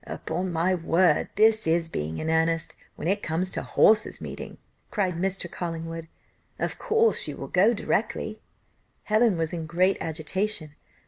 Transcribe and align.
"Upon 0.07 0.51
my 0.51 0.73
word, 0.73 1.29
this 1.35 1.67
is 1.67 1.87
being 1.87 2.17
in 2.17 2.27
earnest, 2.31 2.75
when 2.95 3.07
it 3.07 3.21
comes 3.21 3.51
to 3.51 3.61
horses 3.61 4.19
meeting," 4.19 4.57
cried 4.89 5.13
Mr. 5.13 5.47
Collingwood. 5.47 6.07
"Of 6.57 6.79
course 6.79 7.27
you 7.27 7.37
will 7.37 7.47
go 7.47 7.71
directly?" 7.75 8.41
Helen 9.03 9.37
was 9.37 9.53
in 9.53 9.67
great 9.67 9.99
agitation. 10.01 10.73